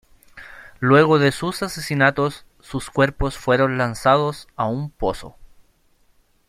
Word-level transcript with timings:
Luego 0.79 1.19
de 1.19 1.31
sus 1.31 1.61
asesinato, 1.61 2.27
sus 2.59 2.89
cuerpos 2.89 3.37
fueron 3.37 3.77
lanzados 3.77 4.47
a 4.55 4.65
un 4.65 4.89
pozo. 4.89 5.35